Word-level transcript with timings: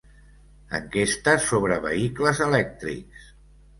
Enquesta 0.77 1.35
sobre 1.49 1.77
vehicles 1.85 2.41
elèctrics. 2.47 3.33